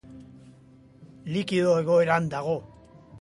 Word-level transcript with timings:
Likido-egoeran 1.35 2.31
dago. 2.35 2.57